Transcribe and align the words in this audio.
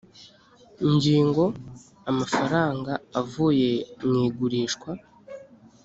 ngingo 0.93 1.43
amafaranga 2.09 2.91
avuye 3.21 3.71
mu 4.07 4.15
igurishwa 4.27 4.91